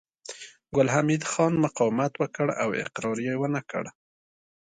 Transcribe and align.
ګل 0.75 0.87
حمید 0.95 1.23
خان 1.31 1.53
مقاومت 1.65 2.13
وکړ 2.17 2.47
او 2.61 2.69
اقرار 2.83 3.17
يې 3.27 3.35
ونه 3.39 3.61
کړ 3.69 3.85